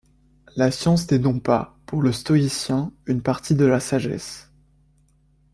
[0.55, 4.51] La science n'est donc pas, pour le stoïcien, une partie de la sagesse.